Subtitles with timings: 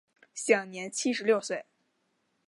[0.33, 1.63] 享年七十六岁。